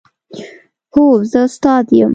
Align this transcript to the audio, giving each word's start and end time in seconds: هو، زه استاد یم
هو، 0.93 1.05
زه 1.31 1.39
استاد 1.47 1.85
یم 1.99 2.09